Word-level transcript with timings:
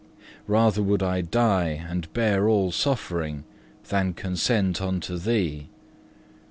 Rather 0.47 0.81
would 0.81 1.03
I 1.03 1.21
die 1.21 1.85
and 1.87 2.11
bear 2.11 2.49
all 2.49 2.71
suffering, 2.71 3.43
than 3.89 4.13
consent 4.15 4.81
unto 4.81 5.15
thee. 5.19 5.67